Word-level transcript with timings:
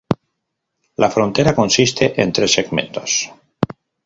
La 0.95 1.11
frontera 1.11 1.53
consiste 1.53 2.19
en 2.19 2.33
tres 2.33 2.51
segmentos. 2.53 3.29